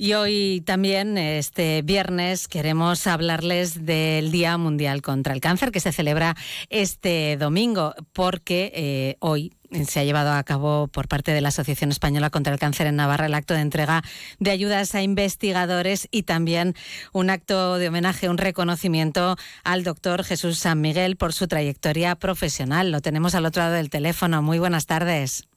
Y 0.00 0.12
hoy 0.12 0.62
también, 0.64 1.18
este 1.18 1.82
viernes, 1.82 2.46
queremos 2.46 3.08
hablarles 3.08 3.84
del 3.84 4.30
Día 4.30 4.56
Mundial 4.56 5.02
contra 5.02 5.34
el 5.34 5.40
Cáncer 5.40 5.72
que 5.72 5.80
se 5.80 5.90
celebra 5.90 6.36
este 6.70 7.36
domingo, 7.36 7.96
porque 8.12 8.70
eh, 8.76 9.16
hoy 9.18 9.56
se 9.88 9.98
ha 9.98 10.04
llevado 10.04 10.30
a 10.30 10.44
cabo 10.44 10.86
por 10.86 11.08
parte 11.08 11.32
de 11.32 11.40
la 11.40 11.48
Asociación 11.48 11.90
Española 11.90 12.30
contra 12.30 12.52
el 12.52 12.60
Cáncer 12.60 12.86
en 12.86 12.94
Navarra 12.94 13.26
el 13.26 13.34
acto 13.34 13.54
de 13.54 13.60
entrega 13.60 14.04
de 14.38 14.52
ayudas 14.52 14.94
a 14.94 15.02
investigadores 15.02 16.06
y 16.12 16.22
también 16.22 16.76
un 17.12 17.28
acto 17.28 17.76
de 17.78 17.88
homenaje, 17.88 18.28
un 18.28 18.38
reconocimiento 18.38 19.36
al 19.64 19.82
doctor 19.82 20.22
Jesús 20.22 20.60
San 20.60 20.80
Miguel 20.80 21.16
por 21.16 21.32
su 21.32 21.48
trayectoria 21.48 22.14
profesional. 22.14 22.92
Lo 22.92 23.00
tenemos 23.00 23.34
al 23.34 23.46
otro 23.46 23.64
lado 23.64 23.74
del 23.74 23.90
teléfono. 23.90 24.42
Muy 24.42 24.60
buenas 24.60 24.86
tardes. 24.86 25.47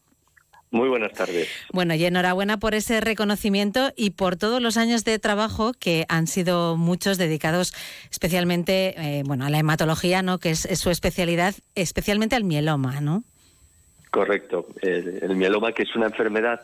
Muy 0.72 0.88
buenas 0.88 1.12
tardes. 1.12 1.50
Bueno, 1.74 1.94
y 1.96 2.06
enhorabuena 2.06 2.58
por 2.58 2.76
ese 2.76 3.02
reconocimiento 3.02 3.92
y 3.98 4.12
por 4.12 4.38
todos 4.38 4.62
los 4.62 4.78
años 4.78 5.04
de 5.04 5.20
trabajo 5.20 5.74
que 5.78 6.06
han 6.08 6.28
sido 6.28 6.78
muchos 6.78 7.18
dedicados 7.18 7.74
especialmente 8.10 8.96
eh, 8.98 9.24
bueno, 9.26 9.46
a 9.46 9.50
la 9.50 9.60
hematología, 9.60 10.22
¿no? 10.22 10.40
que 10.40 10.52
es, 10.52 10.62
su 10.80 10.90
especialidad, 10.90 11.56
especialmente 11.76 12.38
al 12.38 12.46
mieloma, 12.46 13.02
¿no? 13.02 13.24
Correcto. 14.12 14.68
El, 14.82 15.36
mieloma, 15.36 15.74
que 15.74 15.84
es 15.84 15.94
una 15.96 16.06
enfermedad 16.06 16.62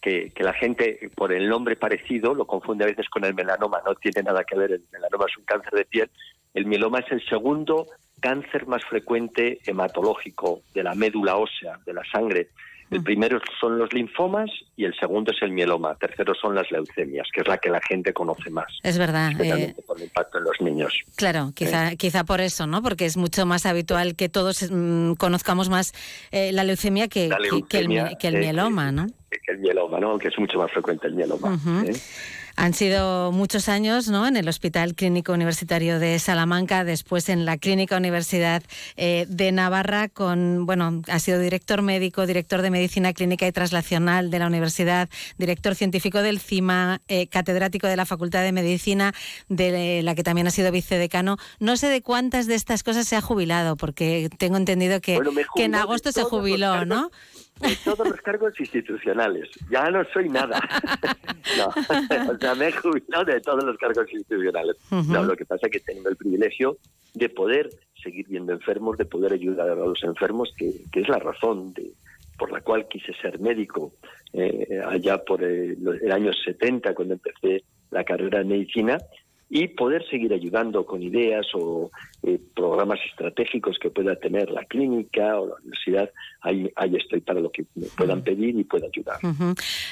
que, 0.00 0.32
que, 0.34 0.42
la 0.42 0.54
gente, 0.54 1.10
por 1.14 1.30
el 1.30 1.46
nombre 1.46 1.76
parecido, 1.76 2.34
lo 2.34 2.46
confunde 2.46 2.84
a 2.84 2.88
veces 2.88 3.10
con 3.10 3.24
el 3.26 3.34
melanoma. 3.34 3.82
No 3.84 3.94
tiene 3.94 4.22
nada 4.22 4.42
que 4.44 4.56
ver. 4.56 4.72
El 4.72 4.84
melanoma 4.90 5.26
es 5.28 5.36
un 5.36 5.44
cáncer 5.44 5.72
de 5.72 5.84
piel. 5.84 6.10
El 6.54 6.64
mieloma 6.64 7.00
es 7.00 7.12
el 7.12 7.22
segundo 7.26 7.86
cáncer 8.20 8.66
más 8.66 8.84
frecuente 8.84 9.60
hematológico 9.66 10.62
de 10.74 10.82
la 10.82 10.94
médula 10.94 11.36
ósea, 11.36 11.78
de 11.84 11.92
la 11.92 12.02
sangre. 12.10 12.48
El 12.90 13.02
primero 13.02 13.40
son 13.60 13.78
los 13.78 13.92
linfomas 13.92 14.50
y 14.76 14.84
el 14.84 14.94
segundo 14.98 15.32
es 15.32 15.40
el 15.42 15.52
mieloma. 15.52 15.94
Tercero 15.94 16.34
son 16.34 16.54
las 16.54 16.70
leucemias, 16.70 17.28
que 17.32 17.42
es 17.42 17.48
la 17.48 17.58
que 17.58 17.70
la 17.70 17.80
gente 17.80 18.12
conoce 18.12 18.50
más. 18.50 18.66
Es 18.82 18.98
verdad. 18.98 19.32
Eh, 19.40 19.74
por 19.86 19.96
el 19.96 20.04
impacto 20.04 20.38
en 20.38 20.44
los 20.44 20.60
niños. 20.60 20.92
Claro, 21.16 21.52
quizá, 21.54 21.94
quizá 21.96 22.24
por 22.24 22.40
eso, 22.40 22.66
¿no? 22.66 22.82
Porque 22.82 23.06
es 23.06 23.16
mucho 23.16 23.46
más 23.46 23.64
habitual 23.64 24.16
que 24.16 24.28
todos 24.28 24.70
mm, 24.70 25.14
conozcamos 25.14 25.68
más 25.68 25.92
eh, 26.32 26.52
la 26.52 26.64
leucemia 26.64 27.08
que, 27.08 27.30
que, 27.68 27.78
el, 27.78 27.88
mieloma, 27.88 28.90
¿no? 28.90 29.06
Que 29.30 29.52
el 29.52 29.58
mieloma, 29.58 30.00
¿no? 30.00 30.10
Aunque 30.10 30.28
es 30.28 30.38
mucho 30.38 30.58
más 30.58 30.70
frecuente 30.72 31.06
el 31.06 31.14
mieloma. 31.14 31.58
Han 32.60 32.74
sido 32.74 33.32
muchos 33.32 33.70
años 33.70 34.08
¿no? 34.08 34.28
en 34.28 34.36
el 34.36 34.46
Hospital 34.46 34.94
Clínico 34.94 35.32
Universitario 35.32 35.98
de 35.98 36.18
Salamanca, 36.18 36.84
después 36.84 37.30
en 37.30 37.46
la 37.46 37.56
Clínica 37.56 37.96
Universidad 37.96 38.62
eh, 38.98 39.24
de 39.30 39.50
Navarra, 39.50 40.10
con, 40.10 40.66
bueno, 40.66 41.00
ha 41.08 41.18
sido 41.20 41.38
director 41.38 41.80
médico, 41.80 42.26
director 42.26 42.60
de 42.60 42.68
Medicina 42.68 43.14
Clínica 43.14 43.46
y 43.46 43.52
Translacional 43.52 44.30
de 44.30 44.40
la 44.40 44.46
Universidad, 44.46 45.08
director 45.38 45.74
científico 45.74 46.20
del 46.20 46.38
CIMA, 46.38 47.00
eh, 47.08 47.28
catedrático 47.28 47.86
de 47.86 47.96
la 47.96 48.04
Facultad 48.04 48.42
de 48.42 48.52
Medicina, 48.52 49.14
de 49.48 50.02
la 50.02 50.14
que 50.14 50.22
también 50.22 50.46
ha 50.46 50.50
sido 50.50 50.70
vicedecano. 50.70 51.38
No 51.60 51.78
sé 51.78 51.86
de 51.86 52.02
cuántas 52.02 52.46
de 52.46 52.56
estas 52.56 52.82
cosas 52.82 53.08
se 53.08 53.16
ha 53.16 53.22
jubilado, 53.22 53.78
porque 53.78 54.28
tengo 54.36 54.58
entendido 54.58 55.00
que, 55.00 55.18
que 55.56 55.64
en 55.64 55.76
agosto 55.76 56.12
se 56.12 56.24
jubiló, 56.24 56.84
¿no? 56.84 57.10
De 57.60 57.76
todos 57.84 58.08
los 58.08 58.20
cargos 58.20 58.58
institucionales. 58.58 59.48
Ya 59.70 59.90
no 59.90 60.04
soy 60.12 60.28
nada. 60.28 60.60
no, 61.58 61.66
o 62.32 62.38
sea, 62.38 62.54
me 62.54 62.68
he 62.68 62.72
jubilado 62.72 63.24
de 63.24 63.40
todos 63.40 63.64
los 63.64 63.76
cargos 63.76 64.10
institucionales. 64.12 64.76
No, 64.90 65.24
lo 65.24 65.36
que 65.36 65.44
pasa 65.44 65.66
es 65.66 65.72
que 65.72 65.80
tengo 65.80 66.08
el 66.08 66.16
privilegio 66.16 66.78
de 67.14 67.28
poder 67.28 67.70
seguir 68.02 68.26
viendo 68.28 68.52
enfermos, 68.52 68.96
de 68.96 69.04
poder 69.04 69.32
ayudar 69.32 69.68
a 69.70 69.74
los 69.74 70.02
enfermos, 70.04 70.52
que, 70.56 70.70
es 70.92 71.08
la 71.08 71.18
razón 71.18 71.72
de, 71.74 71.90
por 72.38 72.50
la 72.50 72.60
cual 72.60 72.86
quise 72.88 73.12
ser 73.20 73.38
médico 73.40 73.92
eh, 74.32 74.80
allá 74.86 75.18
por 75.18 75.42
el, 75.42 75.76
el 76.02 76.12
año 76.12 76.32
70, 76.32 76.94
cuando 76.94 77.14
empecé 77.14 77.64
la 77.90 78.04
carrera 78.04 78.38
de 78.38 78.44
medicina, 78.44 78.98
y 79.52 79.66
poder 79.66 80.08
seguir 80.08 80.32
ayudando 80.32 80.86
con 80.86 81.02
ideas 81.02 81.44
o 81.54 81.90
eh, 82.22 82.38
programas 82.54 83.00
estratégicos 83.10 83.78
que 83.80 83.90
pueda 83.90 84.14
tener 84.14 84.48
la 84.48 84.64
clínica 84.64 85.40
o 85.40 85.48
la 85.48 85.54
universidad. 85.56 86.10
Ahí, 86.40 86.70
ahí 86.76 86.94
estoy 86.94 87.20
para 87.20 87.40
lo 87.40 87.50
que 87.50 87.64
me 87.74 87.86
puedan 87.88 88.22
pedir 88.22 88.56
y 88.56 88.62
pueda 88.62 88.86
ayudar. 88.86 89.18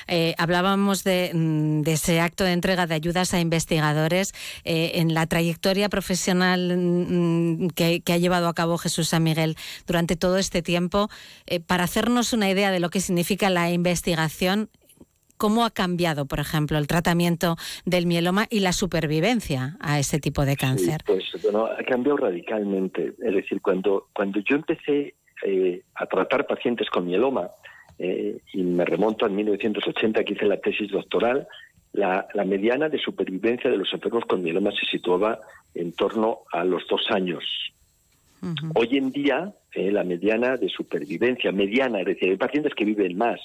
Eh, 0.06 0.34
hablábamos 0.38 1.04
mm, 1.04 1.80
de, 1.82 1.92
ese 1.92 2.20
acto 2.20 2.44
de 2.44 2.52
entrega 2.52 2.86
de 2.86 2.94
ayudas 2.94 3.34
a 3.34 3.40
investigadores 3.40 4.32
eh, 4.64 4.92
en 4.94 5.12
la 5.12 5.26
trayectoria 5.26 5.88
profesional 5.88 6.76
mm, 6.78 7.70
que, 7.70 8.00
que, 8.00 8.12
ha 8.12 8.18
llevado 8.18 8.46
a 8.46 8.54
cabo 8.54 8.78
Jesús 8.78 9.08
San 9.08 9.24
Miguel 9.24 9.56
durante 9.88 10.14
todo 10.14 10.38
este 10.38 10.62
tiempo. 10.62 11.08
para 11.66 11.82
hacernos 11.82 12.32
una 12.32 12.48
idea 12.48 12.70
de 12.70 12.78
lo 12.78 12.90
que 12.90 13.00
significa 13.00 13.50
la 13.50 13.72
investigación, 13.72 14.70
¿Cómo 15.38 15.64
ha 15.64 15.70
cambiado, 15.70 16.26
por 16.26 16.40
ejemplo, 16.40 16.78
el 16.78 16.86
tratamiento 16.86 17.56
del 17.86 18.06
mieloma 18.06 18.46
y 18.50 18.60
la 18.60 18.72
supervivencia 18.72 19.76
a 19.80 19.98
ese 19.98 20.18
tipo 20.18 20.44
de 20.44 20.56
cáncer? 20.56 21.02
pues 21.06 21.24
bueno, 21.42 21.66
ha 21.66 21.82
cambiado 21.84 22.18
radicalmente. 22.18 23.14
Es 23.22 23.34
decir, 23.34 23.60
cuando, 23.62 24.08
cuando 24.12 24.40
yo 24.40 24.56
empecé 24.56 25.14
eh, 25.44 25.82
a 25.94 26.06
tratar 26.06 26.46
pacientes 26.46 26.90
con 26.90 27.06
mieloma, 27.06 27.48
eh, 27.98 28.38
y 28.52 28.62
me 28.62 28.84
remonto 28.84 29.26
a 29.26 29.28
1980 29.28 30.24
que 30.24 30.34
hice 30.34 30.46
la 30.46 30.58
tesis 30.58 30.90
doctoral, 30.90 31.48
la, 31.92 32.26
mediana 32.44 32.88
de 32.88 32.98
supervivencia 32.98 33.70
de 33.70 33.76
los 33.76 33.92
enfermos 33.92 34.24
con 34.24 34.42
mieloma 34.42 34.70
se 34.72 34.86
situaba 34.86 35.40
en 35.74 35.92
torno 35.92 36.40
a 36.52 36.64
los 36.64 36.86
dos 36.88 37.10
años. 37.10 37.44
Hoy 38.74 38.96
en 38.96 39.10
día, 39.10 39.52
eh, 39.74 39.90
la 39.90 40.04
mediana 40.04 40.56
de 40.56 40.68
supervivencia, 40.68 41.50
mediana, 41.50 42.00
es 42.00 42.06
decir, 42.06 42.30
hay 42.30 42.36
pacientes 42.36 42.72
que 42.74 42.84
viven 42.84 43.16
más, 43.16 43.40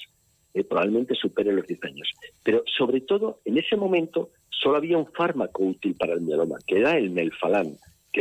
eh, 0.54 0.64
probablemente 0.64 1.14
supere 1.14 1.52
los 1.52 1.66
10 1.66 1.84
años. 1.84 2.10
Pero 2.42 2.62
sobre 2.66 3.00
todo, 3.00 3.40
en 3.44 3.58
ese 3.58 3.76
momento 3.76 4.30
solo 4.48 4.76
había 4.76 4.96
un 4.96 5.06
fármaco 5.12 5.64
útil 5.64 5.94
para 5.94 6.14
el 6.14 6.20
mieloma, 6.20 6.56
que 6.66 6.78
era 6.78 6.96
el 6.96 7.10
melfalán, 7.10 7.76
que 8.12 8.20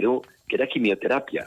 era, 0.50 0.68
quimioterapia. 0.68 1.46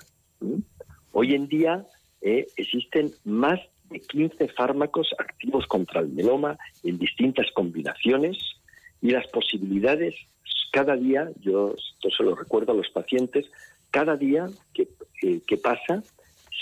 Hoy 1.12 1.34
en 1.34 1.48
día 1.48 1.84
eh, 2.22 2.46
existen 2.56 3.10
más 3.24 3.60
de 3.90 4.00
15 4.00 4.48
fármacos 4.48 5.14
activos 5.18 5.66
contra 5.66 6.00
el 6.00 6.08
mieloma 6.08 6.56
en 6.82 6.98
distintas 6.98 7.46
combinaciones 7.52 8.38
y 9.02 9.10
las 9.10 9.26
posibilidades 9.28 10.14
cada 10.76 10.94
día, 10.94 11.30
yo 11.40 11.74
esto 11.74 12.10
se 12.14 12.22
lo 12.22 12.34
recuerdo 12.34 12.72
a 12.72 12.74
los 12.74 12.90
pacientes, 12.90 13.46
cada 13.90 14.14
día 14.14 14.46
que, 14.74 14.88
eh, 15.22 15.40
que 15.46 15.56
pasa 15.56 16.02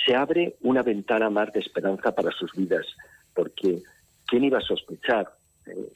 se 0.07 0.15
abre 0.15 0.55
una 0.63 0.83
ventana 0.83 1.31
más 1.31 1.53
de 1.53 1.59
esperanza 1.59 2.15
para 2.15 2.31
sus 2.31 2.53
vidas, 2.53 2.87
porque 3.35 3.83
¿quién 4.27 4.45
iba 4.45 4.59
a 4.59 4.63
sospechar? 4.63 5.33
Eh, 5.67 5.93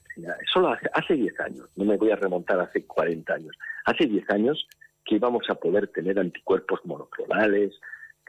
solo 0.52 0.74
hace 0.92 1.14
10 1.14 1.40
años, 1.40 1.68
no 1.76 1.84
me 1.84 1.96
voy 1.96 2.10
a 2.10 2.16
remontar 2.16 2.58
hace 2.60 2.84
40 2.84 3.34
años, 3.34 3.56
hace 3.84 4.06
10 4.06 4.30
años 4.30 4.66
que 5.04 5.16
íbamos 5.16 5.48
a 5.48 5.54
poder 5.54 5.88
tener 5.88 6.18
anticuerpos 6.18 6.80
monoclonales, 6.84 7.72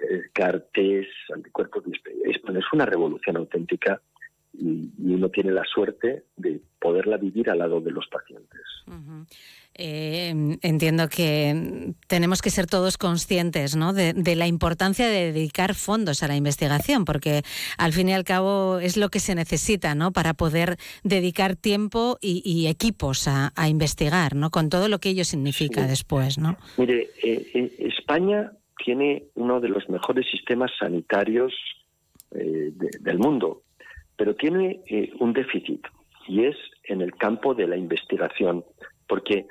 eh, 0.01 0.23
CARTES, 0.33 1.07
anticuerpos... 1.33 1.83
Es 2.25 2.73
una 2.73 2.85
revolución 2.85 3.37
auténtica 3.37 4.01
y, 4.53 4.89
uno 4.97 5.29
tiene 5.29 5.51
la 5.51 5.63
suerte 5.65 6.23
de 6.37 6.61
poderla 6.79 7.17
vivir 7.17 7.49
al 7.49 7.59
lado 7.59 7.81
de 7.81 7.91
los 7.91 8.07
pacientes. 8.07 8.61
Eh, 9.75 10.57
entiendo 10.61 11.07
que 11.07 11.93
tenemos 12.07 12.41
que 12.41 12.49
ser 12.49 12.65
todos 12.65 12.97
conscientes 12.97 13.75
¿no? 13.75 13.93
de, 13.93 14.35
la 14.35 14.47
importancia 14.47 15.07
de 15.07 15.31
dedicar 15.31 15.73
fondos 15.73 16.23
a 16.23 16.27
la 16.27 16.35
investigación, 16.35 17.05
porque 17.05 17.43
al 17.77 17.93
fin 17.93 18.09
y 18.09 18.13
al 18.13 18.23
cabo 18.23 18.79
es 18.79 18.97
lo 18.97 19.09
que 19.09 19.19
se 19.19 19.35
necesita 19.35 19.95
¿no? 19.95 20.11
para 20.11 20.33
poder 20.33 20.77
dedicar 21.03 21.55
tiempo 21.55 22.17
y, 22.21 22.67
equipos 22.67 23.27
a, 23.27 23.51
investigar, 23.67 24.35
¿no? 24.35 24.49
con 24.49 24.69
todo 24.69 24.89
lo 24.89 24.99
que 24.99 25.09
ello 25.09 25.23
significa 25.23 25.87
después. 25.87 26.37
¿no? 26.37 26.57
Mire, 26.77 27.09
eh, 27.23 27.51
eh, 27.53 27.75
España 27.79 28.51
tiene 28.83 29.25
uno 29.35 29.59
de 29.59 29.69
los 29.69 29.87
mejores 29.89 30.29
sistemas 30.29 30.71
sanitarios 30.79 31.53
del 32.31 33.17
mundo 33.17 33.63
pero 34.19 34.35
tiene 34.35 34.81
eh, 34.88 35.13
un 35.22 35.31
déficit 35.31 35.88
y 36.28 36.44
es 36.44 36.57
en 36.84 37.00
el 37.00 37.16
campo 37.16 37.56
de 37.56 37.68
la 37.68 37.78
investigación, 37.78 38.66
porque 39.08 39.47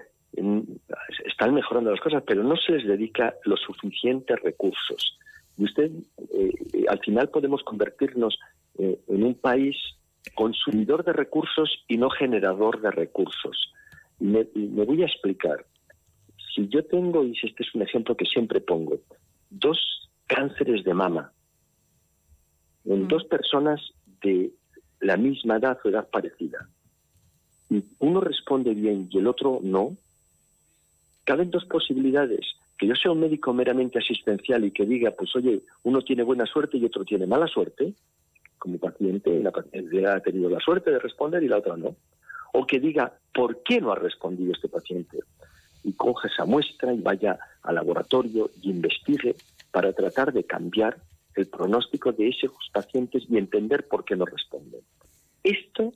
están 1.24 1.54
mejorando 1.54 1.90
las 1.90 2.00
cosas, 2.00 2.22
pero 2.26 2.44
no 2.44 2.54
se 2.54 2.72
les 2.72 2.86
dedica 2.86 3.34
los 3.44 3.60
suficientes 3.60 4.38
recursos. 4.42 5.18
Y 5.56 5.64
usted, 5.64 5.90
eh, 6.34 6.52
al 6.86 7.00
final 7.00 7.30
podemos 7.30 7.62
convertirnos 7.64 8.38
eh, 8.78 9.00
en 9.08 9.24
un 9.24 9.34
país 9.36 9.74
consumidor 10.34 11.02
de 11.02 11.14
recursos 11.14 11.82
y 11.88 11.96
no 11.96 12.10
generador 12.10 12.82
de 12.82 12.90
recursos. 12.90 13.72
Y 14.20 14.26
me, 14.26 14.44
voy 14.84 15.02
a 15.02 15.06
explicar. 15.06 15.64
Si 16.54 16.68
yo 16.68 16.84
tengo, 16.84 17.24
y 17.24 17.32
este 17.42 17.62
es 17.62 17.74
un 17.74 17.82
ejemplo 17.82 18.14
que 18.14 18.26
siempre 18.26 18.60
pongo, 18.60 19.00
dos 19.48 20.10
cánceres 20.26 20.84
de 20.84 20.92
mama 20.92 21.32
en 22.84 23.04
mm. 23.04 23.08
dos 23.08 23.24
personas 23.24 23.80
de 24.22 24.52
la 25.00 25.16
misma 25.16 25.56
edad 25.56 25.78
o 25.84 25.88
edad 25.88 26.08
parecida, 26.08 26.68
y 27.70 27.84
uno 27.98 28.20
responde 28.20 28.74
bien 28.74 29.08
y 29.10 29.18
el 29.18 29.26
otro 29.26 29.60
no, 29.62 29.96
caben 31.24 31.50
dos 31.50 31.64
posibilidades. 31.66 32.40
Que 32.78 32.86
yo 32.86 32.94
sea 32.94 33.10
un 33.10 33.20
médico 33.20 33.52
meramente 33.52 33.98
asistencial 33.98 34.64
y 34.64 34.70
que 34.70 34.86
diga, 34.86 35.10
pues 35.10 35.34
oye, 35.34 35.62
uno 35.82 36.00
tiene 36.02 36.22
buena 36.22 36.46
suerte 36.46 36.78
y 36.78 36.84
otro 36.84 37.04
tiene 37.04 37.26
mala 37.26 37.48
suerte, 37.48 37.92
como 38.56 38.78
paciente, 38.78 39.40
la 39.40 39.50
paciente 39.50 40.06
ha 40.06 40.20
tenido 40.20 40.48
la 40.48 40.60
suerte 40.60 40.90
de 40.90 40.98
responder 40.98 41.42
y 41.42 41.48
la 41.48 41.58
otra 41.58 41.76
no. 41.76 41.96
O 42.52 42.66
que 42.66 42.80
diga, 42.80 43.12
¿por 43.34 43.62
qué 43.62 43.80
no 43.80 43.92
ha 43.92 43.96
respondido 43.96 44.52
este 44.52 44.68
paciente? 44.68 45.18
Y 45.84 45.92
coja 45.92 46.28
esa 46.28 46.44
muestra 46.44 46.92
y 46.92 47.00
vaya 47.00 47.38
al 47.62 47.74
laboratorio 47.74 48.50
y 48.62 48.70
investigue 48.70 49.36
para 49.70 49.92
tratar 49.92 50.32
de 50.32 50.44
cambiar 50.44 50.96
el 51.38 51.46
pronóstico 51.46 52.12
de 52.12 52.28
esos 52.28 52.52
pacientes 52.72 53.24
y 53.28 53.38
entender 53.38 53.86
por 53.86 54.04
qué 54.04 54.16
no 54.16 54.24
responden. 54.24 54.80
Esto 55.42 55.92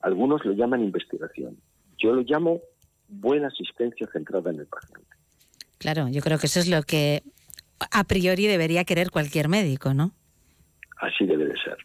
algunos 0.00 0.44
lo 0.44 0.52
llaman 0.52 0.82
investigación. 0.82 1.56
Yo 1.98 2.12
lo 2.12 2.22
llamo 2.22 2.60
buena 3.08 3.48
asistencia 3.48 4.06
centrada 4.12 4.50
en 4.50 4.60
el 4.60 4.66
paciente. 4.66 5.16
Claro, 5.78 6.08
yo 6.08 6.20
creo 6.20 6.38
que 6.38 6.46
eso 6.46 6.60
es 6.60 6.68
lo 6.68 6.82
que 6.82 7.22
a 7.90 8.04
priori 8.04 8.46
debería 8.46 8.84
querer 8.84 9.10
cualquier 9.10 9.48
médico, 9.48 9.94
¿no? 9.94 10.12
Así 10.98 11.24
debe 11.26 11.46
de 11.46 11.54
ser. 11.62 11.76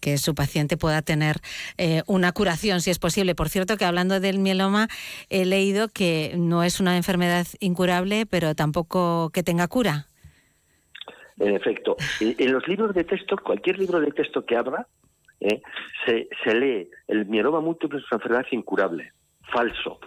que, 0.00 0.18
su 0.18 0.34
paciente 0.34 0.76
pueda 0.76 1.02
tener 1.02 1.36
eh, 1.78 2.02
una 2.06 2.32
curación, 2.32 2.80
si 2.80 2.90
es 2.90 2.98
posible. 2.98 3.34
Por 3.34 3.48
cierto, 3.48 3.76
que 3.76 3.84
hablando 3.84 4.20
del 4.20 4.38
mieloma, 4.38 4.88
he 5.28 5.44
leído 5.44 5.88
que 5.88 6.34
no 6.36 6.62
es 6.64 6.80
una 6.80 6.96
enfermedad 6.96 7.46
incurable, 7.60 8.26
pero 8.26 8.54
tampoco 8.54 9.30
que 9.32 9.42
tenga 9.42 9.68
cura. 9.68 10.09
En 11.40 11.56
efecto, 11.56 11.96
en 12.20 12.52
los 12.52 12.68
libros 12.68 12.94
de 12.94 13.02
texto, 13.04 13.36
cualquier 13.38 13.78
libro 13.78 13.98
de 13.98 14.12
texto 14.12 14.44
que 14.44 14.56
abra, 14.56 14.86
eh, 15.40 15.62
se, 16.04 16.28
se 16.44 16.54
lee 16.54 16.90
el 17.08 17.24
mieloma 17.24 17.60
múltiple 17.60 17.98
es 17.98 18.04
una 18.12 18.18
enfermedad 18.18 18.46
incurable. 18.50 19.12
Falso. 19.50 19.98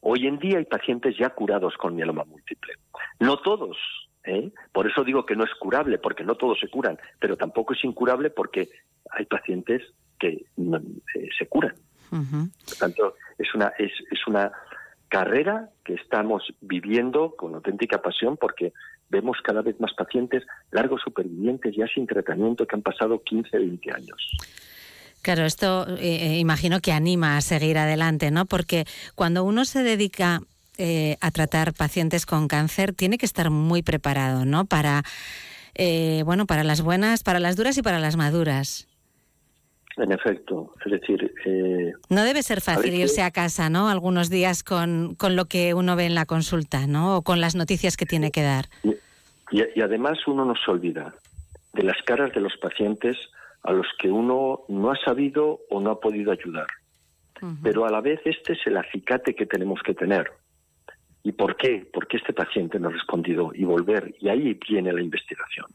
Hoy 0.00 0.26
en 0.26 0.38
día 0.38 0.56
hay 0.56 0.64
pacientes 0.64 1.16
ya 1.18 1.30
curados 1.30 1.76
con 1.76 1.94
mieloma 1.94 2.24
múltiple. 2.24 2.72
No 3.18 3.38
todos, 3.40 3.76
¿eh? 4.24 4.50
por 4.72 4.86
eso 4.86 5.04
digo 5.04 5.26
que 5.26 5.36
no 5.36 5.44
es 5.44 5.54
curable, 5.54 5.98
porque 5.98 6.24
no 6.24 6.34
todos 6.34 6.58
se 6.58 6.68
curan, 6.68 6.98
pero 7.18 7.36
tampoco 7.36 7.74
es 7.74 7.84
incurable 7.84 8.30
porque 8.30 8.70
hay 9.10 9.26
pacientes 9.26 9.82
que 10.18 10.28
eh, 10.28 11.28
se 11.38 11.46
curan. 11.46 11.74
Por 12.10 12.76
tanto, 12.78 13.14
es 13.38 13.54
una, 13.54 13.68
es, 13.78 13.92
es 14.10 14.26
una 14.26 14.50
carrera 15.08 15.68
que 15.84 15.94
estamos 15.94 16.42
viviendo 16.60 17.36
con 17.36 17.54
auténtica 17.54 18.00
pasión 18.00 18.36
porque 18.36 18.72
vemos 19.10 19.38
cada 19.44 19.62
vez 19.62 19.78
más 19.80 19.92
pacientes 19.94 20.44
largos 20.70 21.02
supervivientes 21.02 21.74
ya 21.76 21.86
sin 21.86 22.06
tratamiento 22.06 22.66
que 22.66 22.76
han 22.76 22.82
pasado 22.82 23.22
15, 23.22 23.58
20 23.58 23.92
años. 23.92 24.30
Claro, 25.22 25.44
esto 25.44 25.86
eh, 25.98 26.38
imagino 26.38 26.80
que 26.80 26.92
anima 26.92 27.36
a 27.36 27.40
seguir 27.42 27.76
adelante, 27.76 28.30
¿no? 28.30 28.46
Porque 28.46 28.86
cuando 29.14 29.44
uno 29.44 29.66
se 29.66 29.82
dedica 29.82 30.40
eh, 30.78 31.18
a 31.20 31.30
tratar 31.30 31.74
pacientes 31.74 32.24
con 32.24 32.48
cáncer, 32.48 32.94
tiene 32.94 33.18
que 33.18 33.26
estar 33.26 33.50
muy 33.50 33.82
preparado, 33.82 34.46
¿no? 34.46 34.64
Para, 34.64 35.02
eh, 35.74 36.22
bueno, 36.24 36.46
para 36.46 36.64
las 36.64 36.80
buenas, 36.80 37.22
para 37.22 37.38
las 37.38 37.56
duras 37.56 37.76
y 37.76 37.82
para 37.82 37.98
las 37.98 38.16
maduras. 38.16 38.88
En 40.00 40.12
efecto, 40.12 40.74
es 40.84 40.92
decir... 40.92 41.32
no 42.08 42.24
debe 42.24 42.42
ser 42.42 42.60
fácil 42.60 42.94
irse 42.94 43.22
a 43.22 43.30
casa, 43.30 43.68
¿no? 43.68 43.90
Algunos 43.90 44.30
días 44.30 44.62
con, 44.62 45.14
con, 45.14 45.36
lo 45.36 45.44
que 45.44 45.74
uno 45.74 45.94
ve 45.94 46.06
en 46.06 46.14
la 46.14 46.24
consulta, 46.24 46.86
¿no? 46.86 47.18
O 47.18 47.22
con 47.22 47.40
las 47.40 47.54
noticias 47.54 47.96
que 47.96 48.06
tiene 48.06 48.30
que 48.30 48.42
dar. 48.42 48.66
Y, 48.82 49.60
y 49.74 49.82
además 49.82 50.18
uno 50.26 50.44
no 50.44 50.54
se 50.56 50.70
olvida 50.70 51.14
de 51.72 51.82
las 51.82 52.00
caras 52.02 52.32
de 52.32 52.40
los 52.40 52.56
pacientes 52.56 53.16
a 53.62 53.72
los 53.72 53.86
que 53.98 54.10
uno 54.10 54.60
no 54.68 54.90
ha 54.90 54.96
sabido 54.96 55.60
o 55.70 55.80
no 55.80 55.90
ha 55.90 56.00
podido 56.00 56.32
ayudar. 56.32 56.66
Pero 57.62 57.86
a 57.86 57.90
la 57.90 58.02
vez 58.02 58.20
este 58.26 58.52
es 58.52 58.58
el 58.66 58.76
acicate 58.76 59.34
que 59.34 59.46
tenemos 59.46 59.80
que 59.82 59.94
tener. 59.94 60.30
¿Y 61.22 61.32
por 61.32 61.56
qué? 61.56 61.88
Porque 61.90 62.18
este 62.18 62.34
paciente 62.34 62.78
no 62.78 62.88
ha 62.88 62.92
respondido 62.92 63.52
y 63.54 63.64
volver. 63.64 64.14
Y 64.20 64.28
ahí 64.28 64.58
viene 64.68 64.92
la 64.92 65.00
investigación. 65.00 65.66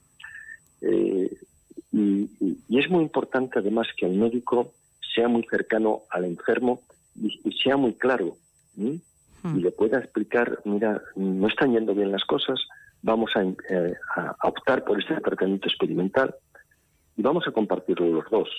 Eh, 0.82 1.30
y, 1.96 2.78
es 2.78 2.90
muy 2.90 3.04
importante 3.04 3.60
además 3.60 3.88
que 3.96 4.06
el 4.06 4.18
médico 4.18 4.74
sea 5.14 5.30
muy 5.30 5.44
cercano 5.50 6.02
al 6.10 6.26
enfermo 6.26 6.82
y, 7.16 7.30
sea 7.64 7.78
muy 7.78 7.94
claro. 7.94 8.38
Y 8.78 9.02
le 9.62 9.72
pueda 9.72 10.00
explicar, 10.00 10.60
mira, 10.66 11.02
no 11.16 11.48
están 11.48 11.72
yendo 11.72 11.94
bien 11.94 12.12
las 12.12 12.26
cosas, 12.26 12.60
vamos 13.02 13.32
a, 13.36 13.44
eh, 13.44 13.94
a 14.16 14.48
optar 14.48 14.84
por 14.84 15.00
este 15.00 15.16
tratamiento 15.22 15.70
experimental 15.70 16.36
y 17.16 17.22
vamos 17.22 17.48
a 17.48 17.52
compartirlo 17.52 18.08
los 18.08 18.30
dos. 18.30 18.50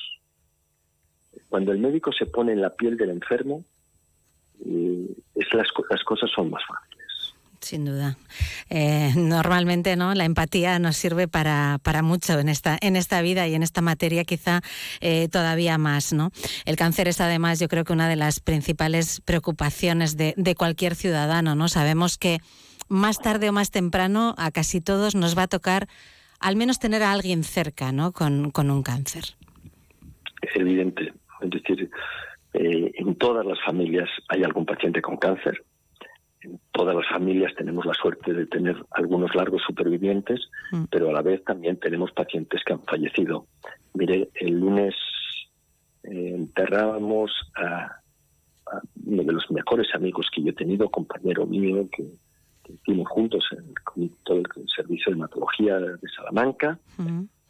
Cuando 1.49 1.73
el 1.73 1.79
médico 1.79 2.13
se 2.13 2.27
pone 2.27 2.53
en 2.53 2.63
la 2.63 2.71
piel 2.71 2.97
del 2.97 3.11
enfermo, 3.11 3.65
eh, 4.65 5.09
es 5.35 5.53
las, 5.53 5.69
las 5.91 6.05
cosas 6.05 6.31
son 6.31 6.51
más 6.51 6.63
fáciles. 6.67 6.96
Sin 7.67 7.85
duda. 7.85 8.17
Eh, 8.71 9.11
normalmente 9.17 9.97
no 9.97 10.15
la 10.15 10.25
empatía 10.25 10.79
nos 10.79 10.97
sirve 10.97 11.27
para, 11.27 11.81
para, 11.83 12.01
mucho 12.01 12.39
en 12.39 12.49
esta, 12.49 12.79
en 12.81 12.95
esta 12.95 13.21
vida 13.23 13.49
y 13.49 13.57
en 13.57 13.65
esta 13.65 13.83
materia 13.83 14.23
quizá 14.23 14.61
eh, 15.01 15.27
todavía 15.29 15.77
más. 15.77 16.13
¿no? 16.13 16.31
El 16.65 16.77
cáncer 16.77 17.09
es 17.09 17.21
además 17.21 17.59
yo 17.59 17.67
creo 17.67 17.83
que 17.83 17.93
una 17.93 18.09
de 18.09 18.15
las 18.15 18.39
principales 18.39 19.21
preocupaciones 19.21 20.17
de, 20.17 20.55
cualquier 20.57 20.95
ciudadano. 20.95 21.57
¿no? 21.57 21.67
Sabemos 21.67 22.19
que 22.19 22.39
más 22.89 23.19
tarde 23.19 23.49
o 23.49 23.53
más 23.53 23.73
temprano 23.73 24.37
a 24.39 24.53
casi 24.53 24.81
todos 24.81 25.17
nos 25.17 25.37
va 25.37 25.43
a 25.43 25.49
tocar 25.49 25.89
al 26.39 26.55
menos 26.55 26.79
tener 26.79 27.03
a 27.03 27.11
alguien 27.11 27.43
cerca, 27.43 27.91
¿no? 27.91 28.13
Con, 28.13 28.53
un 28.55 28.83
cáncer. 28.85 29.25
Es 30.41 30.55
evidente. 30.55 31.13
Es 31.41 31.51
decir, 31.51 31.91
eh, 32.55 32.93
en 32.95 33.17
todas 33.17 33.45
las 33.45 33.59
familias 33.65 34.09
hay 34.29 34.45
algún 34.45 34.65
paciente 34.65 35.03
con 35.03 35.17
cáncer. 35.17 35.65
Todas 36.73 36.95
las 36.95 37.09
familias 37.09 37.55
tenemos 37.57 37.87
la 37.87 37.95
suerte 37.95 38.33
de 38.33 38.47
tener 38.47 38.77
algunos 38.91 39.35
largos 39.35 39.63
supervivientes, 39.67 40.41
mm. 40.73 40.85
pero 40.91 41.11
a 41.11 41.13
la 41.13 41.23
vez 41.23 41.43
también 41.45 41.79
tenemos 41.79 42.13
pacientes 42.13 42.63
que 42.65 42.73
han 42.73 42.83
fallecido. 42.83 43.47
Mire, 43.95 44.29
el 44.35 44.61
lunes 44.61 44.95
eh, 46.03 46.33
enterrábamos 46.35 47.31
a, 47.57 48.01
uno 49.05 49.23
de 49.23 49.33
los 49.33 49.51
mejores 49.51 49.89
amigos 49.95 50.29
que 50.33 50.43
yo 50.43 50.51
he 50.51 50.55
tenido, 50.55 50.91
compañero 50.91 51.47
mío, 51.47 51.89
que 51.91 52.05
que 52.67 52.73
hicimos 52.73 53.09
juntos 53.09 53.45
en 53.97 54.11
todo 54.25 54.39
el 54.39 54.47
servicio 54.75 55.13
de 55.13 55.19
hematología 55.19 55.79
de 55.79 56.09
Salamanca 56.17 56.79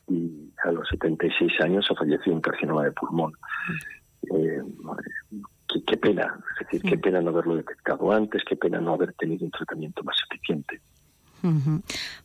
y 0.09 0.53
a 0.63 0.73
los 0.73 0.89
76 0.89 1.61
años 1.63 1.87
ha 1.91 1.95
fallecido 1.95 2.37
un 2.37 2.43
carcinoma 2.43 2.85
de 2.85 2.93
pulmón. 2.93 3.33
Eh, 4.31 4.63
qué, 5.87 5.97
pena, 5.97 6.39
decir, 6.67 6.83
qué 6.83 6.99
pena 6.99 7.21
no 7.21 7.31
haberlo 7.31 7.57
detectado 7.57 8.13
antes, 8.13 8.43
qué 8.49 8.57
pena 8.57 8.81
no 8.81 8.95
haber 8.95 9.13
tenido 9.15 9.45
un 9.45 9.51
tratamiento 9.51 10.03
más 10.05 10.17
eficiente. 10.31 10.81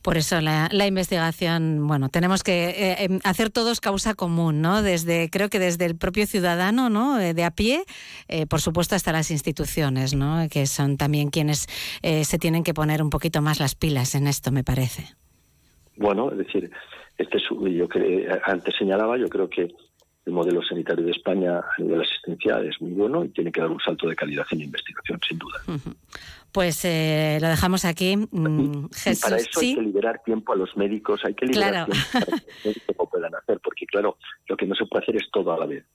Por 0.01 0.17
eso 0.17 0.41
la, 0.41 0.87
investigación, 0.87 1.87
bueno, 1.87 2.09
tenemos 2.09 2.43
que 2.43 2.69
eh, 2.69 2.95
em, 3.03 3.19
hacer 3.23 3.49
todos 3.49 3.79
causa 3.79 4.15
común, 4.15 4.61
¿no? 4.61 4.81
Desde, 4.81 5.29
creo 5.29 5.49
que 5.49 5.59
desde 5.59 5.85
el 5.85 5.95
propio 5.95 6.25
ciudadano, 6.25 6.89
¿no? 6.89 7.19
Eh, 7.19 7.33
de 7.33 7.43
a 7.43 7.51
pie, 7.51 7.83
eh, 8.27 8.47
por 8.47 8.61
supuesto 8.61 8.95
hasta 8.95 9.11
las 9.11 9.29
instituciones, 9.29 10.15
¿no? 10.15 10.47
Que 10.49 10.65
son 10.65 10.97
también 10.97 11.29
quienes 11.29 11.67
se 12.01 12.37
tienen 12.39 12.63
que 12.63 12.73
poner 12.73 13.03
un 13.03 13.09
poquito 13.09 13.41
más 13.41 13.59
las 13.59 13.75
pilas 13.75 14.15
en 14.15 14.27
esto, 14.27 14.51
me 14.51 14.63
parece. 14.63 15.05
Bueno, 15.97 16.31
es 16.31 16.37
decir, 16.37 16.71
este 17.17 17.37
yo 17.49 17.87
que 17.87 18.27
antes 18.45 18.75
señalaba, 18.77 19.17
yo 19.17 19.29
creo 19.29 19.49
que 19.49 19.73
el 20.25 20.33
modelo 20.33 20.61
sanitario 20.63 21.05
de 21.05 21.11
España 21.11 21.59
a 21.59 21.81
nivel 21.81 22.01
asistencial 22.01 22.65
es 22.67 22.79
muy 22.79 22.91
bueno 22.91 23.23
y 23.25 23.29
tiene 23.29 23.51
que 23.51 23.61
dar 23.61 23.71
un 23.71 23.79
salto 23.79 24.07
de 24.07 24.15
calidad 24.15 24.45
en 24.51 24.61
investigación, 24.61 25.19
sin 25.27 25.39
duda. 25.39 25.61
Pues 26.51 26.85
eh, 26.85 27.39
lo 27.41 27.47
dejamos 27.47 27.85
aquí. 27.85 28.17
Mm, 28.17 28.87
para 29.21 29.37
eso 29.37 29.59
hay 29.59 29.75
que 29.75 29.81
liberar 29.81 30.21
tiempo 30.23 30.53
a 30.53 30.55
los 30.55 30.75
médicos, 30.77 31.21
hay 31.25 31.33
que 31.33 31.47
liberar 31.47 31.87
tiempo 31.87 32.07
para 32.13 32.25
que 32.25 32.41
los 32.41 32.65
médicos 32.65 33.09
puedan 33.09 33.35
hacer, 33.35 33.59
porque 33.63 33.85
claro, 33.87 34.17
lo 34.47 34.57
que 34.57 34.67
no 34.67 34.75
se 34.75 34.85
puede 34.85 35.03
hacer 35.03 35.15
es 35.15 35.31
todo 35.31 35.53
a 35.53 35.59
la 35.59 35.65
vez. 35.65 35.85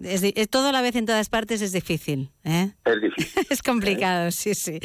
Es, 0.00 0.50
todo 0.50 0.68
a 0.68 0.72
la 0.72 0.82
vez 0.82 0.94
en 0.96 1.06
todas 1.06 1.28
partes 1.28 1.60
es 1.60 1.72
difícil. 1.72 2.30
¿eh? 2.44 2.70
Es 2.84 3.00
difícil. 3.00 3.42
es 3.50 3.62
complicado, 3.62 4.30
sí, 4.30 4.54
sí. 4.54 4.78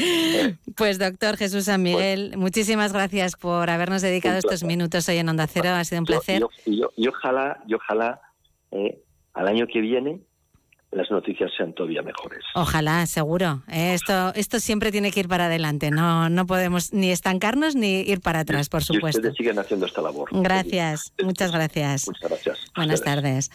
Pues 0.75 0.97
doctor 0.97 1.37
Jesús 1.37 1.65
San 1.65 1.83
Miguel, 1.83 2.29
pues 2.29 2.39
muchísimas 2.39 2.93
gracias 2.93 3.35
por 3.35 3.69
habernos 3.69 4.01
dedicado 4.01 4.37
estos 4.37 4.63
minutos 4.63 5.07
hoy 5.07 5.17
en 5.17 5.29
Onda 5.29 5.47
Cero. 5.47 5.69
Ha 5.69 5.83
sido 5.83 6.01
un 6.01 6.05
placer. 6.05 6.41
y 6.65 7.07
ojalá, 7.07 7.61
y 7.67 7.73
ojalá 7.73 8.21
eh, 8.71 8.99
al 9.33 9.47
año 9.47 9.67
que 9.67 9.81
viene 9.81 10.21
las 10.91 11.09
noticias 11.09 11.49
sean 11.55 11.73
todavía 11.73 12.01
mejores. 12.01 12.43
Ojalá, 12.53 13.05
seguro. 13.05 13.63
Eh, 13.71 13.93
esto, 13.93 14.33
esto 14.35 14.59
siempre 14.59 14.91
tiene 14.91 15.11
que 15.11 15.21
ir 15.21 15.29
para 15.29 15.45
adelante. 15.45 15.89
No, 15.89 16.29
no 16.29 16.45
podemos 16.45 16.91
ni 16.91 17.11
estancarnos 17.11 17.75
ni 17.75 18.01
ir 18.01 18.19
para 18.19 18.41
atrás, 18.41 18.67
por 18.67 18.83
supuesto. 18.83 19.19
Y 19.19 19.21
ustedes 19.21 19.37
siguen 19.37 19.57
haciendo 19.57 19.85
esta 19.85 20.01
labor. 20.01 20.29
Gracias, 20.31 21.13
muchas 21.23 21.51
gracias. 21.51 22.07
Muchas 22.07 22.29
gracias. 22.29 22.71
Buenas 22.75 23.01
tardes. 23.01 23.51